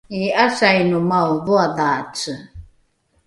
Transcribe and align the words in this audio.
i’asainomao 0.21 1.31
dhoadhaace? 1.45 2.33